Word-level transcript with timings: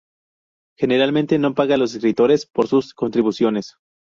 Generalmente 0.79 1.37
no 1.37 1.53
paga 1.53 1.75
a 1.75 1.77
los 1.77 1.93
escritores 1.93 2.47
por 2.47 2.67
sus 2.67 2.95
contribuciones. 2.95 3.75